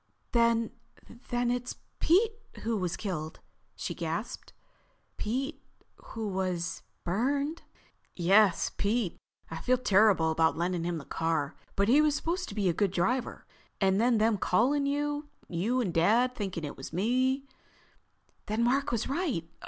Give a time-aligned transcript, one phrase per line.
[0.31, 3.39] "Then—then it's Pete who was killed?"
[3.75, 4.51] she gasped.
[5.17, 5.61] "Pete
[6.05, 7.61] who was—burned?"
[8.15, 9.19] "Yes, Pete.
[9.51, 11.55] I feel terrible about lending him the car.
[11.75, 13.45] But he was supposed to be a good driver.
[13.79, 17.45] And then them calling you, you and Dad thinking it was me—"
[18.47, 19.47] "Then Mark was right.